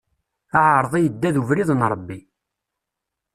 Aɛeṛḍi 0.59 0.99
idda 1.03 1.29
d 1.35 1.37
ubrid 1.41 1.69
n 1.73 1.81
Ṛebbi. 1.91 2.19